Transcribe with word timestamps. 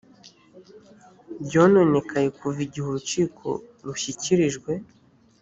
byononekaye 1.45 2.27
kuva 2.37 2.59
igihe 2.65 2.85
urukiko 2.89 3.47
rushyikirijwe 3.85 4.71